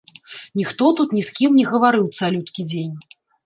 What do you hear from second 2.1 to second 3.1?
цалюткі дзень.